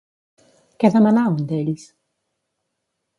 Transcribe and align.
Què 0.83 0.91
demanà 0.95 1.27
un 1.33 1.37
d'ells? 1.51 1.83